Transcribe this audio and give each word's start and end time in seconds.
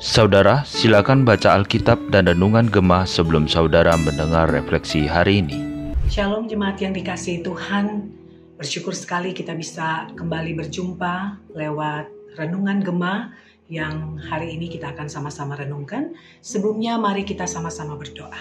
Saudara, 0.00 0.64
silakan 0.64 1.28
baca 1.28 1.52
Alkitab 1.52 2.08
dan 2.08 2.32
Renungan 2.32 2.72
Gemah 2.72 3.04
sebelum 3.04 3.44
saudara 3.44 3.92
mendengar 4.00 4.48
refleksi 4.48 5.04
hari 5.04 5.44
ini. 5.44 5.60
Shalom 6.08 6.48
jemaat 6.48 6.80
yang 6.80 6.96
dikasihi 6.96 7.44
Tuhan, 7.44 8.08
bersyukur 8.56 8.96
sekali 8.96 9.36
kita 9.36 9.52
bisa 9.52 10.08
kembali 10.16 10.56
berjumpa 10.56 11.44
lewat 11.52 12.08
Renungan 12.40 12.80
Gemah 12.80 13.36
yang 13.68 14.16
hari 14.16 14.56
ini 14.56 14.72
kita 14.72 14.96
akan 14.96 15.12
sama-sama 15.12 15.60
renungkan. 15.60 16.16
Sebelumnya 16.40 16.96
mari 16.96 17.28
kita 17.28 17.44
sama-sama 17.44 18.00
berdoa. 18.00 18.40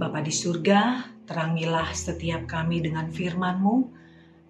Bapa 0.00 0.24
di 0.24 0.32
surga, 0.32 1.12
terangilah 1.28 1.92
setiap 1.92 2.48
kami 2.48 2.80
dengan 2.80 3.12
firman-Mu. 3.12 4.01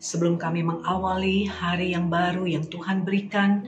Sebelum 0.03 0.35
kami 0.35 0.67
mengawali 0.67 1.47
hari 1.47 1.95
yang 1.95 2.11
baru 2.11 2.43
yang 2.43 2.67
Tuhan 2.67 3.07
berikan, 3.07 3.63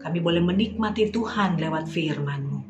kami 0.00 0.24
boleh 0.24 0.40
menikmati 0.40 1.12
Tuhan 1.12 1.60
lewat 1.60 1.84
firman-Mu. 1.92 2.64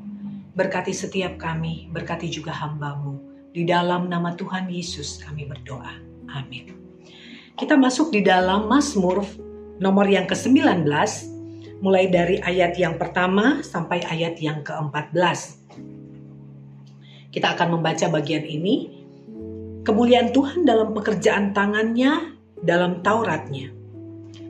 Berkati 0.59 0.91
setiap 0.91 1.39
kami, 1.39 1.87
berkati 1.95 2.27
juga 2.27 2.51
hamba-Mu. 2.51 3.15
Di 3.55 3.63
dalam 3.63 4.11
nama 4.11 4.35
Tuhan 4.35 4.67
Yesus 4.67 5.23
kami 5.23 5.47
berdoa. 5.47 5.95
Amin. 6.35 6.75
Kita 7.55 7.79
masuk 7.79 8.11
di 8.11 8.27
dalam 8.27 8.67
Mazmur 8.67 9.23
nomor 9.79 10.11
yang 10.11 10.27
ke-19, 10.27 10.83
mulai 11.79 12.11
dari 12.11 12.43
ayat 12.43 12.75
yang 12.75 12.99
pertama 12.99 13.63
sampai 13.63 14.03
ayat 14.03 14.35
yang 14.43 14.67
ke-14. 14.67 15.63
Kita 17.31 17.55
akan 17.55 17.79
membaca 17.79 18.11
bagian 18.11 18.43
ini. 18.43 19.07
Kemuliaan 19.87 20.35
Tuhan 20.35 20.67
dalam 20.67 20.91
pekerjaan 20.91 21.55
tangannya, 21.55 22.36
dalam 22.61 23.05
Tauratnya. 23.05 23.73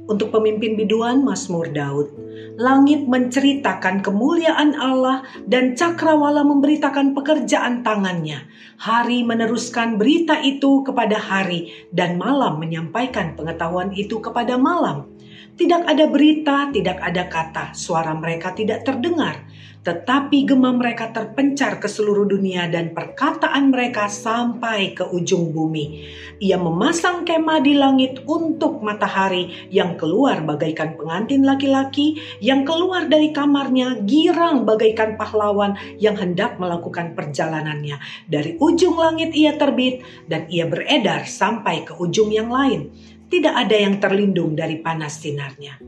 Untuk 0.06 0.30
pemimpin 0.30 0.78
biduan 0.78 1.26
Mazmur 1.26 1.74
Daud, 1.74 2.14
langit 2.56 3.10
menceritakan 3.10 4.06
kemuliaan 4.06 4.78
Allah 4.78 5.26
dan 5.50 5.74
cakrawala 5.74 6.46
memberitakan 6.46 7.10
pekerjaan 7.10 7.82
tangannya. 7.82 8.46
Hari 8.78 9.26
meneruskan 9.26 9.98
berita 9.98 10.38
itu 10.38 10.86
kepada 10.86 11.18
hari 11.18 11.74
dan 11.90 12.22
malam 12.22 12.62
menyampaikan 12.62 13.34
pengetahuan 13.34 13.90
itu 13.98 14.22
kepada 14.22 14.54
malam. 14.54 15.10
Tidak 15.56 15.88
ada 15.88 16.04
berita, 16.04 16.68
tidak 16.68 17.00
ada 17.00 17.32
kata, 17.32 17.72
suara 17.72 18.12
mereka 18.12 18.52
tidak 18.52 18.84
terdengar, 18.84 19.40
tetapi 19.88 20.44
gema 20.44 20.68
mereka 20.76 21.08
terpencar 21.16 21.80
ke 21.80 21.88
seluruh 21.88 22.28
dunia 22.28 22.68
dan 22.68 22.92
perkataan 22.92 23.72
mereka 23.72 24.04
sampai 24.04 24.92
ke 24.92 25.08
ujung 25.08 25.56
bumi. 25.56 26.12
Ia 26.44 26.60
memasang 26.60 27.24
kemah 27.24 27.64
di 27.64 27.72
langit 27.72 28.20
untuk 28.28 28.84
matahari 28.84 29.72
yang 29.72 29.96
keluar 29.96 30.44
bagaikan 30.44 30.92
pengantin 31.00 31.40
laki-laki, 31.48 32.20
yang 32.44 32.68
keluar 32.68 33.08
dari 33.08 33.32
kamarnya 33.32 34.04
girang 34.04 34.68
bagaikan 34.68 35.16
pahlawan 35.16 35.72
yang 35.96 36.20
hendak 36.20 36.60
melakukan 36.60 37.16
perjalanannya. 37.16 37.96
Dari 38.28 38.60
ujung 38.60 39.00
langit 39.00 39.32
ia 39.32 39.56
terbit 39.56 40.04
dan 40.28 40.44
ia 40.52 40.68
beredar 40.68 41.24
sampai 41.24 41.88
ke 41.88 41.96
ujung 41.96 42.28
yang 42.28 42.52
lain 42.52 42.92
tidak 43.26 43.54
ada 43.66 43.76
yang 43.76 43.98
terlindung 43.98 44.54
dari 44.54 44.78
panas 44.78 45.18
sinarnya. 45.18 45.78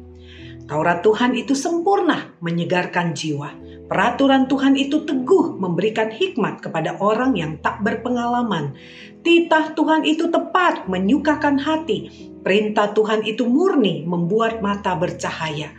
Taurat 0.69 1.01
Tuhan 1.01 1.33
itu 1.33 1.57
sempurna, 1.57 2.37
menyegarkan 2.45 3.17
jiwa. 3.17 3.57
Peraturan 3.89 4.53
Tuhan 4.53 4.77
itu 4.77 5.01
teguh, 5.01 5.57
memberikan 5.57 6.13
hikmat 6.13 6.61
kepada 6.61 7.01
orang 7.01 7.33
yang 7.41 7.57
tak 7.65 7.81
berpengalaman. 7.81 8.77
Titah 9.25 9.73
Tuhan 9.73 10.05
itu 10.05 10.29
tepat, 10.29 10.85
menyukakan 10.85 11.57
hati. 11.57 12.31
Perintah 12.45 12.93
Tuhan 12.93 13.25
itu 13.25 13.49
murni, 13.49 14.05
membuat 14.05 14.61
mata 14.61 14.93
bercahaya. 14.93 15.73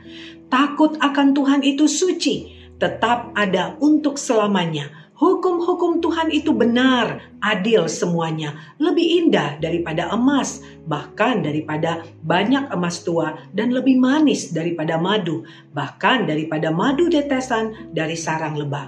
Takut 0.49 0.97
akan 0.97 1.37
Tuhan 1.37 1.61
itu 1.61 1.85
suci, 1.85 2.57
tetap 2.81 3.29
ada 3.37 3.77
untuk 3.77 4.17
selamanya 4.17 4.98
Hukum-hukum 5.19 5.99
Tuhan 5.99 6.31
itu 6.31 6.55
benar, 6.55 7.19
adil 7.43 7.91
semuanya, 7.91 8.55
lebih 8.79 9.03
indah 9.03 9.59
daripada 9.59 10.07
emas, 10.15 10.63
bahkan 10.87 11.43
daripada 11.43 12.07
banyak 12.23 12.71
emas 12.71 13.03
tua, 13.03 13.35
dan 13.51 13.75
lebih 13.75 13.99
manis 13.99 14.55
daripada 14.55 14.95
madu, 14.95 15.43
bahkan 15.75 16.23
daripada 16.23 16.71
madu 16.71 17.11
detesan 17.11 17.91
dari 17.91 18.15
sarang 18.15 18.55
lebah. 18.55 18.87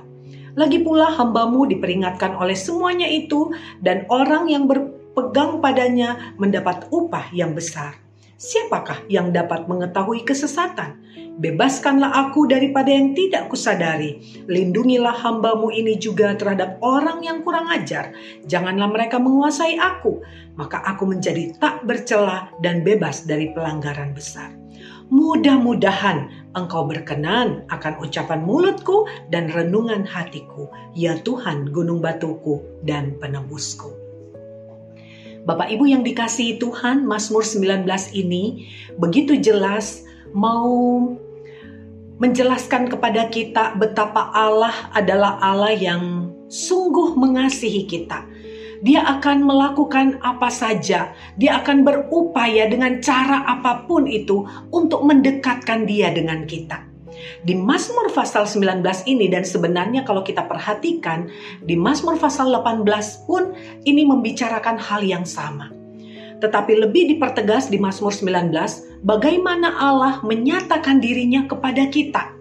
Lagi 0.55 0.79
pula 0.79 1.11
hambamu 1.11 1.67
diperingatkan 1.67 2.39
oleh 2.39 2.55
semuanya 2.55 3.11
itu, 3.11 3.51
dan 3.83 4.07
orang 4.07 4.47
yang 4.47 4.71
berpegang 4.71 5.59
padanya 5.59 6.31
mendapat 6.39 6.87
upah 6.95 7.27
yang 7.35 7.51
besar. 7.51 7.99
Siapakah 8.41 9.05
yang 9.05 9.29
dapat 9.29 9.69
mengetahui 9.69 10.25
kesesatan? 10.25 10.97
Bebaskanlah 11.37 12.09
aku 12.09 12.49
daripada 12.49 12.89
yang 12.89 13.13
tidak 13.13 13.53
kusadari. 13.53 14.17
Lindungilah 14.49 15.13
hambamu 15.13 15.69
ini 15.69 15.93
juga 16.01 16.33
terhadap 16.33 16.81
orang 16.81 17.21
yang 17.21 17.45
kurang 17.45 17.69
ajar. 17.69 18.09
Janganlah 18.49 18.89
mereka 18.89 19.21
menguasai 19.21 19.77
aku, 19.77 20.25
maka 20.57 20.81
aku 20.81 21.05
menjadi 21.05 21.53
tak 21.61 21.85
bercela 21.85 22.49
dan 22.65 22.81
bebas 22.81 23.29
dari 23.29 23.53
pelanggaran 23.53 24.17
besar. 24.17 24.49
Mudah-mudahan 25.13 26.49
engkau 26.57 26.89
berkenan 26.89 27.69
akan 27.69 27.93
ucapan 28.01 28.41
mulutku 28.41 29.05
dan 29.29 29.53
renungan 29.53 30.01
hatiku, 30.01 30.65
ya 30.97 31.13
Tuhan 31.21 31.69
gunung 31.69 32.01
batuku 32.01 32.57
dan 32.89 33.21
penebusku. 33.21 34.00
Bapak 35.41 35.73
Ibu 35.73 35.89
yang 35.89 36.05
dikasihi 36.05 36.61
Tuhan, 36.61 37.01
Mazmur 37.01 37.41
19 37.41 37.89
ini 38.13 38.69
begitu 39.01 39.33
jelas 39.41 40.05
mau 40.37 40.69
menjelaskan 42.21 42.85
kepada 42.85 43.25
kita 43.25 43.73
betapa 43.73 44.29
Allah 44.37 44.93
adalah 44.93 45.41
Allah 45.41 45.73
yang 45.73 46.29
sungguh 46.45 47.17
mengasihi 47.17 47.89
kita. 47.89 48.21
Dia 48.85 49.01
akan 49.17 49.41
melakukan 49.41 50.21
apa 50.21 50.53
saja, 50.53 51.09
dia 51.41 51.51
akan 51.57 51.81
berupaya 51.81 52.69
dengan 52.69 53.01
cara 53.01 53.41
apa 53.41 53.89
pun 53.89 54.05
itu 54.05 54.45
untuk 54.69 55.01
mendekatkan 55.09 55.89
dia 55.89 56.13
dengan 56.13 56.45
kita. 56.45 56.90
Di 57.41 57.57
Mazmur 57.57 58.09
pasal 58.13 58.45
19 58.45 58.81
ini 59.09 59.29
dan 59.29 59.45
sebenarnya 59.45 60.05
kalau 60.05 60.21
kita 60.21 60.45
perhatikan 60.45 61.29
di 61.65 61.73
Mazmur 61.73 62.17
pasal 62.21 62.49
18 62.53 62.85
pun 63.25 63.53
ini 63.85 64.05
membicarakan 64.05 64.77
hal 64.77 65.01
yang 65.01 65.25
sama. 65.25 65.73
Tetapi 66.41 66.73
lebih 66.81 67.15
dipertegas 67.15 67.69
di 67.69 67.77
Mazmur 67.77 68.09
19 68.13 69.05
bagaimana 69.05 69.77
Allah 69.77 70.19
menyatakan 70.25 70.97
dirinya 70.97 71.45
kepada 71.45 71.85
kita. 71.87 72.33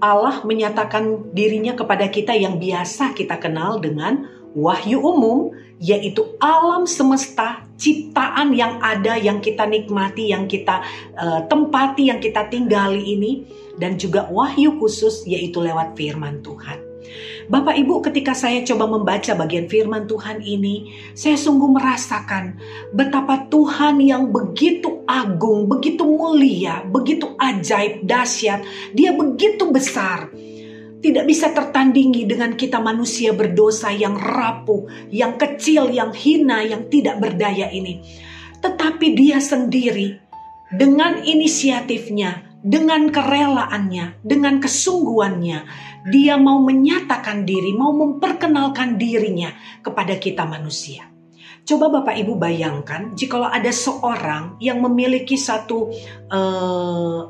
Allah 0.00 0.40
menyatakan 0.42 1.30
dirinya 1.36 1.76
kepada 1.76 2.08
kita 2.08 2.32
yang 2.32 2.56
biasa 2.56 3.12
kita 3.12 3.36
kenal 3.36 3.78
dengan 3.78 4.39
wahyu 4.54 4.98
umum, 4.98 5.54
yaitu 5.80 6.36
alam 6.36 6.84
semesta, 6.84 7.64
ciptaan 7.80 8.52
yang 8.52 8.76
ada, 8.84 9.16
yang 9.16 9.40
kita 9.40 9.64
nikmati, 9.64 10.28
yang 10.28 10.44
kita 10.44 10.84
uh, 11.16 11.40
tempati, 11.48 12.12
yang 12.12 12.20
kita 12.20 12.46
tinggali 12.52 13.16
ini 13.16 13.32
dan 13.80 13.96
juga 13.96 14.28
wahyu 14.28 14.76
khusus 14.76 15.24
yaitu 15.24 15.64
lewat 15.64 15.96
firman 15.96 16.44
Tuhan. 16.44 16.90
Bapak 17.50 17.74
Ibu 17.74 18.04
ketika 18.06 18.36
saya 18.36 18.62
coba 18.62 18.86
membaca 18.86 19.34
bagian 19.34 19.66
firman 19.66 20.06
Tuhan 20.06 20.38
ini, 20.44 20.94
saya 21.18 21.34
sungguh 21.34 21.66
merasakan 21.66 22.54
betapa 22.94 23.50
Tuhan 23.50 23.98
yang 23.98 24.30
begitu 24.30 25.02
agung, 25.10 25.66
begitu 25.66 26.06
mulia, 26.06 26.86
begitu 26.86 27.34
ajaib, 27.40 28.06
dahsyat, 28.06 28.62
dia 28.94 29.10
begitu 29.16 29.66
besar. 29.74 30.30
Tidak 31.00 31.24
bisa 31.24 31.56
tertandingi 31.56 32.28
dengan 32.28 32.52
kita 32.52 32.76
manusia 32.76 33.32
berdosa 33.32 33.88
yang 33.88 34.20
rapuh, 34.20 34.84
yang 35.08 35.40
kecil, 35.40 35.88
yang 35.88 36.12
hina, 36.12 36.60
yang 36.60 36.92
tidak 36.92 37.16
berdaya 37.16 37.72
ini. 37.72 38.04
Tetapi 38.60 39.16
dia 39.16 39.40
sendiri 39.40 40.20
dengan 40.68 41.24
inisiatifnya, 41.24 42.60
dengan 42.60 43.08
kerelaannya, 43.08 44.20
dengan 44.20 44.60
kesungguhannya, 44.60 45.58
dia 46.12 46.36
mau 46.36 46.60
menyatakan 46.60 47.48
diri, 47.48 47.72
mau 47.72 47.96
memperkenalkan 47.96 49.00
dirinya 49.00 49.56
kepada 49.80 50.20
kita 50.20 50.44
manusia. 50.44 51.08
Coba 51.64 51.88
Bapak 51.88 52.16
Ibu 52.16 52.36
bayangkan, 52.36 53.16
jikalau 53.16 53.48
ada 53.48 53.72
seorang 53.72 54.60
yang 54.60 54.80
memiliki 54.84 55.36
satu 55.36 55.92
uh, 56.28 57.20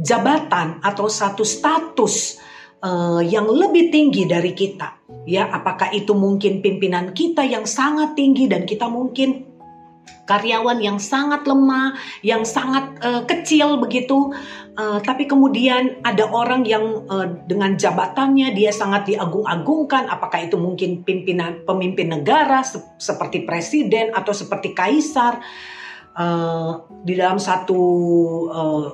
jabatan 0.00 0.84
atau 0.84 1.06
satu 1.08 1.46
status 1.46 2.43
uh, 2.84 3.24
yang 3.24 3.48
lebih 3.48 3.88
tinggi 3.88 4.28
dari 4.28 4.52
kita, 4.52 5.00
ya, 5.24 5.48
apakah 5.48 5.90
itu 5.96 6.12
mungkin 6.12 6.60
pimpinan 6.60 7.16
kita 7.16 7.40
yang 7.42 7.64
sangat 7.64 8.12
tinggi 8.12 8.44
dan 8.44 8.68
kita 8.68 8.84
mungkin 8.86 9.48
karyawan 10.24 10.80
yang 10.80 10.96
sangat 11.00 11.44
lemah, 11.44 11.96
yang 12.24 12.44
sangat 12.44 12.96
uh, 13.04 13.24
kecil 13.28 13.80
begitu, 13.80 14.32
uh, 14.76 15.00
tapi 15.00 15.28
kemudian 15.28 16.00
ada 16.04 16.28
orang 16.28 16.64
yang 16.64 17.04
uh, 17.08 17.28
dengan 17.44 17.76
jabatannya 17.76 18.52
dia 18.56 18.72
sangat 18.72 19.08
diagung-agungkan, 19.08 20.08
apakah 20.08 20.44
itu 20.44 20.56
mungkin 20.56 21.04
pimpinan 21.04 21.64
pemimpin 21.64 22.12
negara 22.12 22.64
se 22.64 22.80
seperti 23.00 23.44
presiden 23.44 24.12
atau 24.12 24.32
seperti 24.32 24.76
kaisar? 24.76 25.40
Uh, 26.14 26.86
di 27.02 27.18
dalam 27.18 27.42
satu 27.42 27.82
uh, 28.46 28.86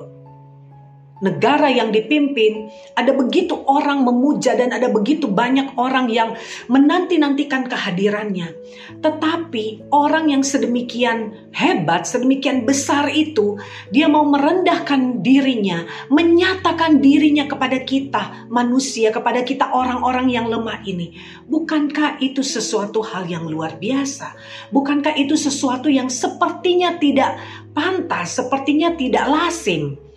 negara 1.21 1.69
yang 1.69 1.93
dipimpin, 1.93 2.67
ada 2.97 3.13
begitu 3.13 3.53
orang 3.69 4.01
memuja 4.01 4.57
dan 4.57 4.73
ada 4.73 4.89
begitu 4.89 5.29
banyak 5.29 5.77
orang 5.77 6.09
yang 6.09 6.33
menanti-nantikan 6.67 7.69
kehadirannya. 7.69 8.57
Tetapi 8.99 9.93
orang 9.93 10.33
yang 10.33 10.43
sedemikian 10.43 11.49
hebat, 11.53 12.09
sedemikian 12.09 12.65
besar 12.65 13.07
itu, 13.13 13.61
dia 13.93 14.09
mau 14.09 14.25
merendahkan 14.25 15.21
dirinya, 15.21 15.85
menyatakan 16.09 16.99
dirinya 16.99 17.45
kepada 17.45 17.85
kita 17.85 18.49
manusia, 18.49 19.13
kepada 19.13 19.45
kita 19.45 19.69
orang-orang 19.71 20.33
yang 20.33 20.49
lemah 20.49 20.81
ini. 20.89 21.13
Bukankah 21.45 22.17
itu 22.17 22.41
sesuatu 22.41 23.05
hal 23.05 23.29
yang 23.29 23.45
luar 23.45 23.77
biasa? 23.77 24.33
Bukankah 24.73 25.13
itu 25.13 25.37
sesuatu 25.37 25.85
yang 25.85 26.09
sepertinya 26.09 26.97
tidak 26.97 27.37
pantas, 27.77 28.41
sepertinya 28.41 28.97
tidak 28.97 29.29
lazim? 29.29 30.10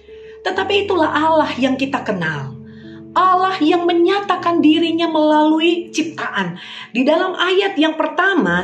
Tetapi 0.45 0.85
itulah 0.85 1.11
Allah 1.11 1.51
yang 1.57 1.81
kita 1.81 2.05
kenal. 2.05 2.53
Allah 3.15 3.57
yang 3.63 3.87
menyatakan 3.87 4.61
dirinya 4.61 5.09
melalui 5.09 5.89
ciptaan. 5.95 6.59
Di 6.91 7.07
dalam 7.07 7.39
ayat 7.39 7.79
yang 7.79 7.95
pertama, 7.95 8.61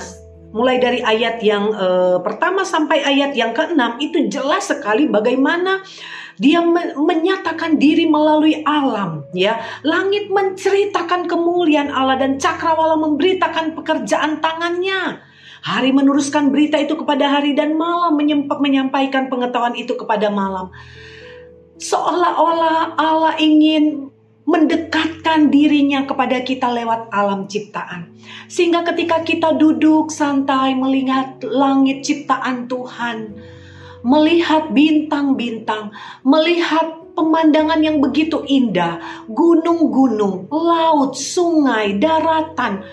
mulai 0.50 0.82
dari 0.82 1.00
ayat 1.00 1.38
yang 1.41 1.71
uh, 1.71 2.19
pertama 2.21 2.67
sampai 2.67 3.06
ayat 3.06 3.32
yang 3.38 3.55
keenam 3.55 3.97
itu 4.03 4.27
jelas 4.27 4.67
sekali 4.67 5.06
bagaimana 5.06 5.82
dia 6.43 6.59
me 6.59 6.97
menyatakan 6.99 7.79
diri 7.79 8.11
melalui 8.11 8.59
alam 8.67 9.23
ya 9.31 9.62
langit 9.87 10.27
menceritakan 10.27 11.31
kemuliaan 11.31 11.94
Allah 11.94 12.19
dan 12.19 12.43
cakrawala 12.43 12.99
memberitakan 12.99 13.79
pekerjaan 13.79 14.43
tangannya 14.43 15.23
hari 15.62 15.94
meneruskan 15.94 16.50
berita 16.50 16.82
itu 16.82 16.99
kepada 16.99 17.31
hari 17.31 17.55
dan 17.55 17.79
malam 17.79 18.19
menyampaikan 18.59 19.31
pengetahuan 19.31 19.79
itu 19.79 19.94
kepada 19.94 20.35
malam 20.35 20.75
Seolah-olah 21.81 23.00
Allah 23.00 23.35
ingin 23.41 24.12
mendekatkan 24.44 25.49
dirinya 25.49 26.05
kepada 26.05 26.44
kita 26.44 26.69
lewat 26.69 27.09
alam 27.09 27.49
ciptaan. 27.49 28.12
Sehingga 28.50 28.85
ketika 28.85 29.25
kita 29.25 29.56
duduk 29.56 30.12
santai 30.12 30.77
melihat 30.77 31.41
langit 31.47 32.05
ciptaan 32.05 32.69
Tuhan, 32.69 33.38
melihat 34.05 34.73
bintang-bintang, 34.75 35.94
melihat 36.27 37.00
pemandangan 37.15 37.81
yang 37.81 38.00
begitu 38.00 38.43
indah, 38.44 38.99
gunung-gunung, 39.31 40.50
laut, 40.50 41.15
sungai, 41.15 42.00
daratan. 42.00 42.85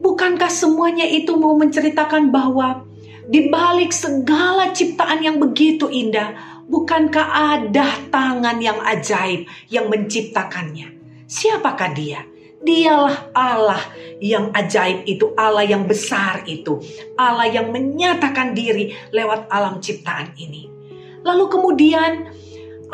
Bukankah 0.00 0.48
semuanya 0.48 1.04
itu 1.04 1.36
mau 1.36 1.52
menceritakan 1.60 2.32
bahwa 2.32 2.88
di 3.30 3.52
balik 3.52 3.92
segala 3.94 4.72
ciptaan 4.72 5.20
yang 5.22 5.36
begitu 5.38 5.86
indah, 5.86 6.59
Bukankah 6.70 7.26
ada 7.58 7.98
tangan 8.14 8.62
yang 8.62 8.78
ajaib 8.78 9.50
yang 9.66 9.90
menciptakannya? 9.90 10.94
Siapakah 11.26 11.90
dia? 11.98 12.22
Dialah 12.62 13.34
Allah 13.34 13.82
yang 14.22 14.54
ajaib 14.54 15.02
itu, 15.02 15.34
Allah 15.34 15.66
yang 15.66 15.90
besar 15.90 16.46
itu, 16.46 16.78
Allah 17.18 17.50
yang 17.50 17.74
menyatakan 17.74 18.54
diri 18.54 18.94
lewat 19.10 19.50
alam 19.50 19.82
ciptaan 19.82 20.30
ini. 20.38 20.70
Lalu 21.26 21.44
kemudian 21.50 22.30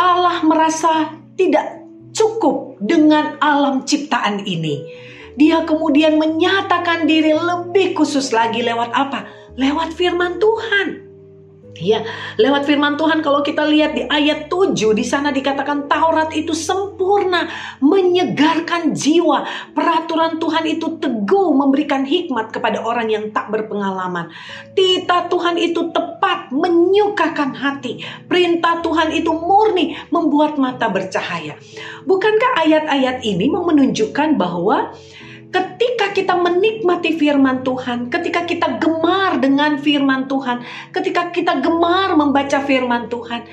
Allah 0.00 0.40
merasa 0.40 1.12
tidak 1.36 1.84
cukup 2.16 2.80
dengan 2.80 3.36
alam 3.44 3.84
ciptaan 3.84 4.40
ini. 4.48 4.88
Dia 5.36 5.68
kemudian 5.68 6.16
menyatakan 6.16 7.04
diri 7.04 7.36
lebih 7.36 7.92
khusus 7.92 8.32
lagi 8.32 8.64
lewat 8.64 8.88
apa? 8.96 9.28
Lewat 9.60 9.92
firman 9.92 10.40
Tuhan. 10.40 11.05
Ya, 11.76 12.00
lewat 12.40 12.64
firman 12.64 12.96
Tuhan 12.96 13.20
kalau 13.20 13.44
kita 13.44 13.60
lihat 13.68 13.92
di 13.92 14.08
ayat 14.08 14.48
7 14.48 14.96
di 14.96 15.04
sana 15.04 15.28
dikatakan 15.28 15.84
Taurat 15.84 16.32
itu 16.32 16.56
sempurna, 16.56 17.52
menyegarkan 17.84 18.96
jiwa. 18.96 19.44
Peraturan 19.76 20.40
Tuhan 20.40 20.64
itu 20.64 20.96
teguh 20.96 21.52
memberikan 21.52 22.08
hikmat 22.08 22.48
kepada 22.48 22.80
orang 22.80 23.12
yang 23.12 23.24
tak 23.28 23.52
berpengalaman. 23.52 24.32
Tita 24.72 25.28
Tuhan 25.28 25.60
itu 25.60 25.92
tepat, 25.92 26.48
menyukakan 26.48 27.52
hati. 27.52 28.00
Perintah 28.24 28.80
Tuhan 28.80 29.12
itu 29.12 29.36
murni, 29.36 30.00
membuat 30.08 30.56
mata 30.56 30.88
bercahaya. 30.88 31.60
Bukankah 32.08 32.56
ayat-ayat 32.56 33.20
ini 33.20 33.52
menunjukkan 33.52 34.40
bahwa 34.40 34.96
ketika 35.52 35.95
kita 36.16 36.32
menikmati 36.32 37.20
firman 37.20 37.60
Tuhan, 37.60 38.08
ketika 38.08 38.48
kita 38.48 38.80
gemar 38.80 39.36
dengan 39.36 39.76
firman 39.76 40.24
Tuhan, 40.24 40.64
ketika 40.88 41.28
kita 41.28 41.60
gemar 41.60 42.16
membaca 42.16 42.64
firman 42.64 43.12
Tuhan, 43.12 43.44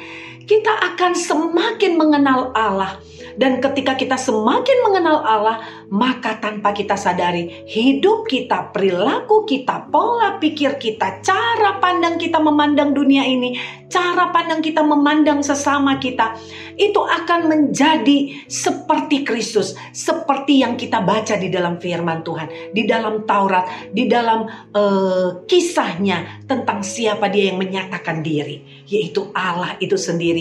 kita 0.43 0.73
akan 0.93 1.11
semakin 1.15 1.95
mengenal 1.95 2.51
Allah. 2.55 2.99
Dan 3.33 3.57
ketika 3.57 3.97
kita 3.97 4.13
semakin 4.13 4.85
mengenal 4.85 5.25
Allah, 5.25 5.57
maka 5.89 6.37
tanpa 6.37 6.69
kita 6.69 6.93
sadari, 6.93 7.65
hidup 7.65 8.29
kita, 8.29 8.69
perilaku 8.69 9.45
kita, 9.49 9.89
pola 9.89 10.37
pikir 10.37 10.77
kita, 10.77 11.21
cara 11.25 11.81
pandang 11.81 12.21
kita 12.21 12.37
memandang 12.37 12.93
dunia 12.93 13.25
ini, 13.25 13.57
cara 13.89 14.29
pandang 14.29 14.61
kita 14.61 14.85
memandang 14.85 15.41
sesama 15.41 15.97
kita, 15.97 16.37
itu 16.77 17.01
akan 17.01 17.49
menjadi 17.49 18.45
seperti 18.49 19.25
Kristus, 19.25 19.77
seperti 19.93 20.61
yang 20.61 20.77
kita 20.77 21.01
baca 21.01 21.37
di 21.37 21.49
dalam 21.49 21.81
firman 21.81 22.21
Tuhan, 22.21 22.73
di 22.73 22.85
dalam 22.85 23.25
Taurat, 23.25 23.93
di 23.93 24.05
dalam 24.05 24.45
uh, 24.73 25.45
kisahnya 25.49 26.45
tentang 26.45 26.85
siapa 26.85 27.29
dia 27.29 27.53
yang 27.53 27.61
menyatakan 27.61 28.25
diri, 28.25 28.85
yaitu 28.89 29.29
Allah 29.33 29.77
itu 29.81 29.97
sendiri 29.97 30.32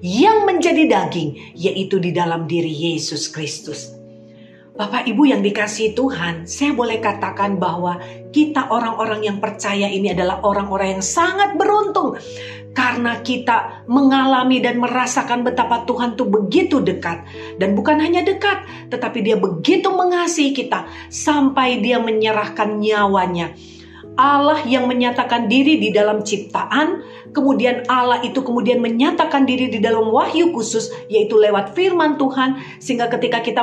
yang 0.00 0.46
menjadi 0.46 0.86
daging, 0.86 1.58
yaitu 1.58 1.98
di 1.98 2.14
dalam 2.14 2.28
dalam 2.28 2.44
diri 2.44 2.70
Yesus 2.70 3.26
Kristus. 3.32 3.96
Bapak 4.78 5.10
Ibu 5.10 5.26
yang 5.26 5.42
dikasih 5.42 5.96
Tuhan, 5.98 6.46
saya 6.46 6.70
boleh 6.70 7.02
katakan 7.02 7.58
bahwa 7.58 7.98
kita 8.30 8.70
orang-orang 8.70 9.26
yang 9.26 9.38
percaya 9.42 9.90
ini 9.90 10.14
adalah 10.14 10.38
orang-orang 10.46 11.00
yang 11.00 11.04
sangat 11.04 11.58
beruntung. 11.58 12.14
Karena 12.76 13.18
kita 13.26 13.88
mengalami 13.90 14.62
dan 14.62 14.78
merasakan 14.78 15.42
betapa 15.42 15.82
Tuhan 15.82 16.14
itu 16.14 16.30
begitu 16.30 16.78
dekat. 16.78 17.26
Dan 17.58 17.74
bukan 17.74 17.98
hanya 17.98 18.22
dekat, 18.22 18.92
tetapi 18.94 19.18
Dia 19.24 19.34
begitu 19.34 19.90
mengasihi 19.90 20.54
kita. 20.54 20.86
Sampai 21.10 21.82
Dia 21.82 21.98
menyerahkan 21.98 22.78
nyawanya 22.78 23.50
Allah 24.18 24.66
yang 24.66 24.90
menyatakan 24.90 25.46
diri 25.46 25.78
di 25.78 25.94
dalam 25.94 26.26
ciptaan, 26.26 27.06
kemudian 27.30 27.86
Allah 27.86 28.18
itu 28.26 28.42
kemudian 28.42 28.82
menyatakan 28.82 29.46
diri 29.46 29.70
di 29.70 29.78
dalam 29.78 30.10
wahyu 30.10 30.50
khusus, 30.50 30.90
yaitu 31.06 31.38
lewat 31.38 31.78
firman 31.78 32.18
Tuhan, 32.18 32.58
sehingga 32.82 33.06
ketika 33.06 33.38
kita 33.38 33.62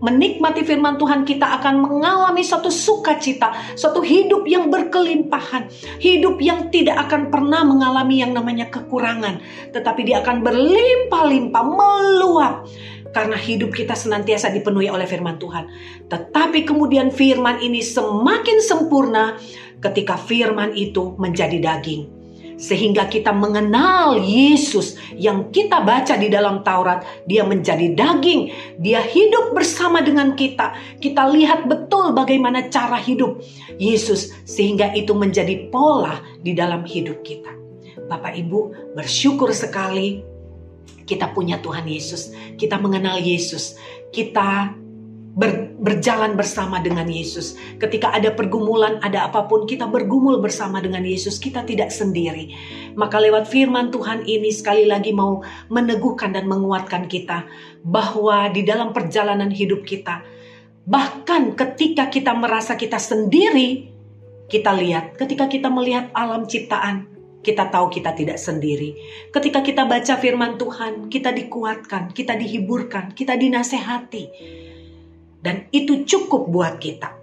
menikmati 0.00 0.64
firman 0.64 0.96
Tuhan, 0.96 1.26
kita 1.26 1.60
akan 1.60 1.82
mengalami 1.84 2.40
suatu 2.46 2.70
sukacita, 2.72 3.50
suatu 3.74 4.00
hidup 4.00 4.46
yang 4.46 4.72
berkelimpahan, 4.72 5.68
hidup 5.98 6.38
yang 6.38 6.70
tidak 6.72 7.10
akan 7.10 7.28
pernah 7.28 7.66
mengalami 7.66 8.22
yang 8.22 8.30
namanya 8.30 8.70
kekurangan, 8.72 9.42
tetapi 9.74 10.06
dia 10.06 10.22
akan 10.24 10.40
berlimpah-limpah, 10.40 11.64
meluap 11.66 12.64
karena 13.10 13.34
hidup 13.34 13.74
kita 13.74 13.98
senantiasa 13.98 14.54
dipenuhi 14.54 14.86
oleh 14.86 15.04
firman 15.04 15.36
Tuhan. 15.36 15.66
Tetapi 16.06 16.62
kemudian 16.62 17.10
firman 17.10 17.58
ini 17.58 17.82
semakin 17.82 18.62
sempurna 18.62 19.34
ketika 19.80 20.16
firman 20.16 20.76
itu 20.76 21.16
menjadi 21.16 21.58
daging. 21.60 22.20
Sehingga 22.60 23.08
kita 23.08 23.32
mengenal 23.32 24.20
Yesus 24.20 25.00
yang 25.16 25.48
kita 25.48 25.80
baca 25.80 26.20
di 26.20 26.28
dalam 26.28 26.60
Taurat. 26.60 27.00
Dia 27.24 27.40
menjadi 27.48 27.96
daging. 27.96 28.52
Dia 28.84 29.00
hidup 29.00 29.56
bersama 29.56 30.04
dengan 30.04 30.36
kita. 30.36 30.76
Kita 31.00 31.24
lihat 31.32 31.64
betul 31.64 32.12
bagaimana 32.12 32.68
cara 32.68 33.00
hidup 33.00 33.40
Yesus. 33.80 34.28
Sehingga 34.44 34.92
itu 34.92 35.16
menjadi 35.16 35.72
pola 35.72 36.20
di 36.44 36.52
dalam 36.52 36.84
hidup 36.84 37.24
kita. 37.24 37.48
Bapak 38.12 38.36
Ibu 38.36 38.92
bersyukur 38.92 39.56
sekali 39.56 40.20
kita 41.08 41.32
punya 41.32 41.58
Tuhan 41.64 41.88
Yesus. 41.88 42.30
Kita 42.60 42.76
mengenal 42.76 43.24
Yesus. 43.24 43.74
Kita 44.14 44.76
ber, 45.34 45.78
berjalan 45.78 46.34
bersama 46.34 46.82
dengan 46.82 47.06
Yesus. 47.06 47.54
Ketika 47.78 48.10
ada 48.10 48.34
pergumulan, 48.34 48.98
ada 49.02 49.30
apa 49.30 49.46
pun, 49.46 49.64
kita 49.66 49.86
bergumul 49.86 50.42
bersama 50.42 50.82
dengan 50.82 51.06
Yesus. 51.06 51.38
Kita 51.38 51.62
tidak 51.62 51.94
sendiri. 51.94 52.52
Maka 52.98 53.22
lewat 53.22 53.46
firman 53.46 53.94
Tuhan 53.94 54.26
ini 54.26 54.50
sekali 54.50 54.86
lagi 54.86 55.14
mau 55.14 55.42
meneguhkan 55.70 56.34
dan 56.34 56.50
menguatkan 56.50 57.06
kita 57.06 57.46
bahwa 57.86 58.50
di 58.50 58.66
dalam 58.66 58.90
perjalanan 58.90 59.48
hidup 59.48 59.86
kita, 59.86 60.22
bahkan 60.84 61.54
ketika 61.54 62.10
kita 62.10 62.34
merasa 62.34 62.74
kita 62.74 62.98
sendiri, 62.98 63.88
kita 64.50 64.74
lihat 64.74 65.14
ketika 65.14 65.46
kita 65.46 65.70
melihat 65.70 66.10
alam 66.10 66.42
ciptaan, 66.42 67.06
kita 67.40 67.70
tahu 67.70 67.88
kita 67.88 68.12
tidak 68.18 68.36
sendiri. 68.36 68.98
Ketika 69.30 69.62
kita 69.62 69.86
baca 69.86 70.18
firman 70.18 70.58
Tuhan, 70.58 71.06
kita 71.06 71.30
dikuatkan, 71.30 72.10
kita 72.10 72.34
dihiburkan, 72.34 73.14
kita 73.14 73.38
dinasehati 73.38 74.24
dan 75.40 75.68
itu 75.72 76.04
cukup 76.04 76.48
buat 76.48 76.76
kita. 76.80 77.16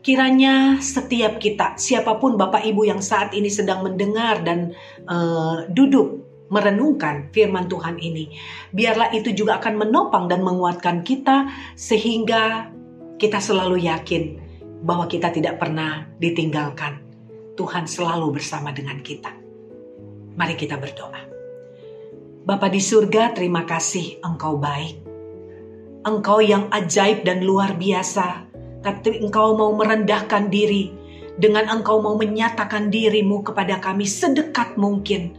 Kiranya 0.00 0.80
setiap 0.80 1.36
kita, 1.36 1.76
siapa 1.76 2.16
pun 2.16 2.40
Bapak 2.40 2.64
Ibu 2.64 2.88
yang 2.88 3.04
saat 3.04 3.36
ini 3.36 3.52
sedang 3.52 3.84
mendengar 3.84 4.40
dan 4.40 4.72
uh, 5.04 5.68
duduk 5.68 6.24
merenungkan 6.48 7.28
firman 7.30 7.68
Tuhan 7.68 8.00
ini. 8.00 8.32
Biarlah 8.72 9.12
itu 9.12 9.36
juga 9.36 9.60
akan 9.60 9.86
menopang 9.86 10.26
dan 10.26 10.40
menguatkan 10.40 11.04
kita 11.04 11.52
sehingga 11.76 12.72
kita 13.20 13.38
selalu 13.38 13.84
yakin 13.86 14.40
bahwa 14.80 15.04
kita 15.04 15.28
tidak 15.28 15.60
pernah 15.60 16.08
ditinggalkan. 16.16 17.04
Tuhan 17.60 17.84
selalu 17.84 18.40
bersama 18.40 18.72
dengan 18.72 19.04
kita. 19.04 19.36
Mari 20.32 20.56
kita 20.56 20.80
berdoa. 20.80 21.28
Bapa 22.40 22.72
di 22.72 22.80
surga, 22.80 23.36
terima 23.36 23.68
kasih 23.68 24.24
Engkau 24.24 24.56
baik. 24.56 25.09
Engkau 26.00 26.40
yang 26.40 26.72
ajaib 26.72 27.28
dan 27.28 27.44
luar 27.44 27.76
biasa, 27.76 28.48
tapi 28.80 29.20
Engkau 29.20 29.52
mau 29.52 29.76
merendahkan 29.76 30.48
diri 30.48 31.00
dengan 31.40 31.72
Engkau 31.72 32.04
mau 32.04 32.20
menyatakan 32.20 32.92
dirimu 32.92 33.40
kepada 33.40 33.80
kami 33.80 34.04
sedekat 34.04 34.76
mungkin, 34.76 35.32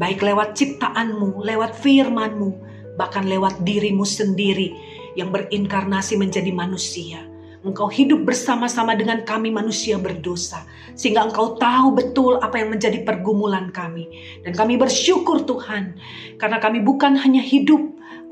baik 0.00 0.24
lewat 0.24 0.56
ciptaanmu, 0.56 1.44
lewat 1.44 1.76
firmanmu, 1.76 2.56
bahkan 2.96 3.28
lewat 3.28 3.60
dirimu 3.60 4.00
sendiri 4.04 4.72
yang 5.12 5.28
berinkarnasi 5.28 6.16
menjadi 6.16 6.48
manusia. 6.56 7.20
Engkau 7.62 7.86
hidup 7.86 8.24
bersama-sama 8.26 8.96
dengan 8.98 9.22
kami 9.28 9.52
manusia 9.52 9.94
berdosa. 9.94 10.66
Sehingga 10.98 11.30
engkau 11.30 11.54
tahu 11.60 11.94
betul 11.94 12.40
apa 12.42 12.58
yang 12.58 12.74
menjadi 12.74 13.06
pergumulan 13.06 13.70
kami. 13.70 14.10
Dan 14.42 14.50
kami 14.50 14.74
bersyukur 14.74 15.46
Tuhan. 15.46 15.94
Karena 16.42 16.58
kami 16.58 16.82
bukan 16.82 17.14
hanya 17.14 17.38
hidup 17.38 17.78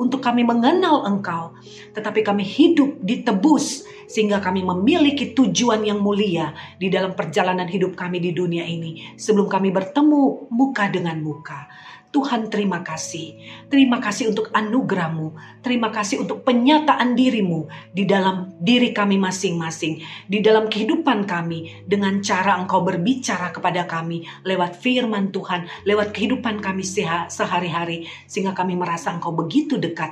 untuk 0.00 0.25
kami 0.25 0.40
mengenal 0.40 1.04
engkau. 1.04 1.52
Tetapi 1.92 2.25
kami 2.25 2.40
hidup 2.40 2.97
ditebus. 3.04 3.85
Sehingga 4.10 4.42
kami 4.42 4.66
memiliki 4.66 5.30
tujuan 5.30 5.86
yang 5.86 6.02
mulia 6.02 6.50
di 6.82 6.90
dalam 6.90 7.14
perjalanan 7.14 7.70
hidup 7.70 7.94
kami 7.94 8.18
di 8.18 8.34
dunia 8.34 8.66
ini. 8.66 9.14
Sebelum 9.14 9.46
kami 9.46 9.70
bertemu 9.70 10.50
muka 10.50 10.90
dengan 10.90 11.22
muka. 11.22 11.70
Tuhan 12.10 12.50
terima 12.50 12.82
kasih. 12.82 13.38
Terima 13.70 14.02
kasih 14.02 14.34
untuk 14.34 14.50
anugerahmu. 14.50 15.30
Terima 15.62 15.94
kasih 15.94 16.26
untuk 16.26 16.42
penyataan 16.42 17.14
dirimu 17.14 17.70
di 17.94 18.02
dalam 18.02 18.50
diri 18.58 18.90
kami 18.90 19.14
masing-masing. 19.14 20.02
Di 20.26 20.42
dalam 20.42 20.66
kehidupan 20.66 21.22
kami 21.30 21.86
dengan 21.86 22.18
cara 22.18 22.58
engkau 22.58 22.82
berbicara 22.82 23.54
kepada 23.54 23.86
kami 23.86 24.26
lewat 24.42 24.82
firman 24.82 25.30
Tuhan. 25.30 25.70
Lewat 25.86 26.10
kehidupan 26.10 26.58
kami 26.58 26.82
sehari-hari. 26.82 28.10
Sehingga 28.26 28.58
kami 28.58 28.74
merasa 28.74 29.14
engkau 29.14 29.30
begitu 29.30 29.78
dekat 29.78 30.10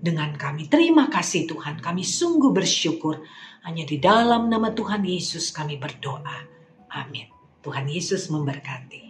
dengan 0.00 0.32
kami. 0.34 0.66
Terima 0.66 1.12
kasih 1.12 1.44
Tuhan. 1.44 1.78
Kami 1.84 2.00
sungguh 2.00 2.50
bersyukur. 2.50 3.20
Hanya 3.68 3.84
di 3.84 4.00
dalam 4.00 4.48
nama 4.48 4.72
Tuhan 4.72 5.04
Yesus 5.04 5.52
kami 5.52 5.76
berdoa. 5.76 6.48
Amin. 6.96 7.28
Tuhan 7.60 7.84
Yesus 7.84 8.32
memberkati. 8.32 9.09